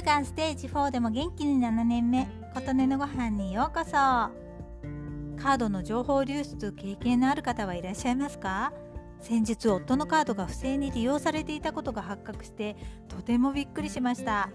[0.00, 3.92] 乳がんステージ4でも元気に7年目琴音のご飯にようこそ。
[3.92, 8.72] カードの情報流出経験のある方はいらっしゃいますか？
[9.20, 12.76] 先日夫のカードが不正に利用されていたことが発覚して
[13.08, 14.48] とてもびっくりしました。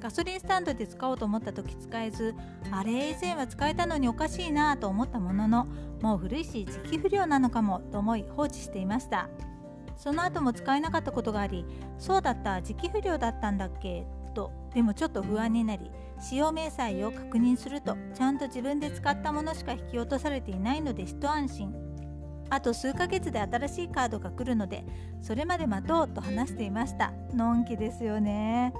[0.00, 2.34] ガソリンスタンドで使おうと思った時使えず
[2.70, 5.66] あれ以前は使えたのにおかしいなと思ったものの
[6.00, 9.28] もう古いし時期不良なのかもと思い放置していました。
[9.98, 11.66] その後も使えなかったことがあり
[11.98, 14.06] そうだった時期不良だったんだっけ
[14.76, 15.90] でもちょっと不安になり
[16.20, 21.74] 使用明細を確認するとちゃんと自分で使ったものしか引き落とされていないので一安心。
[22.50, 24.84] あと数ヶ月で新しいカードが来るので
[25.22, 27.14] それまで待とうと話していました。
[27.32, 28.74] のんきですよね。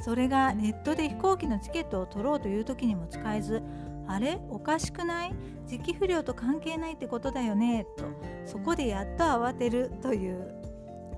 [0.00, 3.62] それがネットで飛行機のチケットを取ろうという時にも使えず
[4.08, 4.38] あれ？
[4.48, 5.34] おかしくない？
[5.66, 7.84] 時期不良と関係ないってことだよね？
[7.98, 8.04] と
[8.46, 10.61] そこでやっと慌てるという。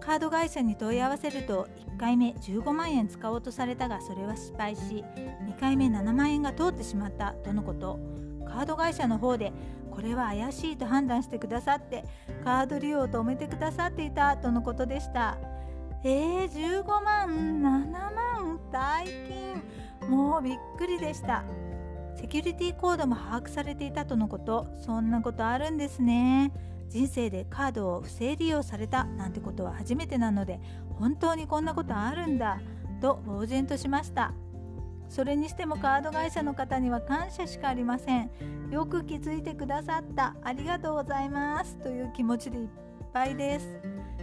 [0.04, 5.02] カード会社に問い合わせると1回目15万円使おうとされたがそれは失敗し
[5.46, 7.98] 2回目7万円が通ってしまったとのこと。
[8.46, 9.52] カード会社の方で
[9.90, 12.04] これは怪しいと判断してくださって
[12.44, 15.38] カード利用を止めてくださっていたとのことでした。
[16.04, 19.62] えー、15万7万大金。
[20.08, 21.44] もうびっくりでした。
[22.16, 24.66] セキュリティコードも把握されていたとのこと。
[24.78, 26.52] そんなことあるんですね。
[26.88, 30.60] 人生でカードを不正利用されたなんてことは初めてなので
[30.98, 32.60] 本当にこんなことあるんだ
[33.00, 34.32] と呆然としました。
[35.08, 38.30] それにしてもカード会社の方には感謝しかありません。
[38.70, 40.34] よく気づいてくださった。
[40.42, 41.76] ありがとうございます。
[41.76, 42.68] という気持ちでいっ
[43.12, 43.80] ぱいです。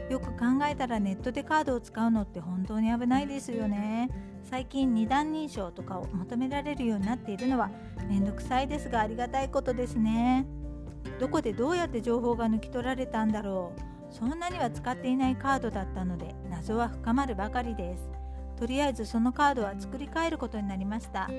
[0.10, 4.10] よく考えたらネットでカードを使うのって本当に危ないですよね。
[4.44, 7.70] 最近二段認証とかを求められるようになっているのは
[8.10, 10.46] めんどくさいですがありがたいことですね。
[11.20, 14.14] どこでどうやって情報が抜き取られたんだろう。
[14.14, 18.12] そんなには使っていないカードだったので謎は深まるばかりです。
[18.58, 21.30] とりあえずそのカードは作り変えることになりました。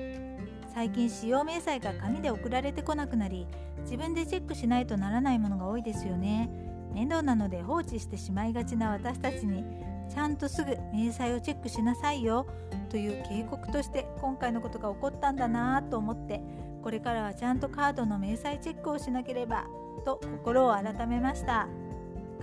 [0.73, 3.47] 最近使用明細が紙で送られてこなくなり
[3.81, 6.49] 自分でチェックしないとならないものが多いですよね。
[6.91, 9.63] 面倒なので放置してしまいがちな私たちに
[10.09, 12.47] ちゃんとすぐ明細をチェックしなさいよ。
[12.89, 16.41] という警告として今回のことが起こったんだなぁと思って
[16.83, 19.65] これからはちゃんとカードの明細チェックをしなければ
[20.05, 21.67] と心を改めました。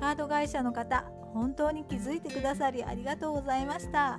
[0.00, 4.18] カード会社の方本当に気づいてくださりありがとうございました。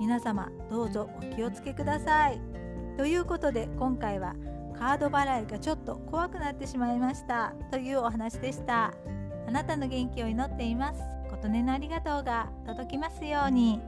[0.00, 2.40] 皆様どうぞお気をつけください。
[2.96, 4.34] ということで今回は
[4.76, 7.54] カード払いがちょっと怖くなってしまいました。
[7.70, 8.92] というお話でした。
[9.46, 11.00] あなたの元気を祈っています。
[11.30, 13.80] 琴音のありがとうが届きますように。